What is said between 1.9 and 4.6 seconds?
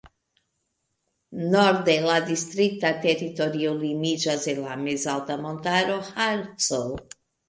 la distrikta teritorio limiĝas de